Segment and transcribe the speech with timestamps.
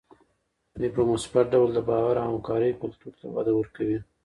[0.79, 3.99] دوی په مثبت ډول د باور او همکارۍ کلتور ته وده ورکوي.